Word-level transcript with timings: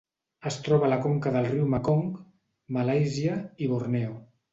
Es 0.51 0.55
troba 0.67 0.85
a 0.85 0.87
la 0.93 0.97
conca 1.03 1.33
del 1.35 1.45
riu 1.51 1.67
Mekong, 1.73 2.07
Malàisia 2.79 3.37
i 3.67 3.69
Borneo. 3.75 4.17